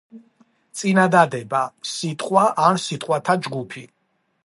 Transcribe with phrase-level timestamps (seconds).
[0.81, 3.89] წინადადება— სიტყვა, ან სიტყვათა ჯგუფი,